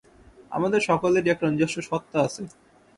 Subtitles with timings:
[0.51, 2.43] আমাদের সকলেরই একটা নিজস্ব সত্তা আছে।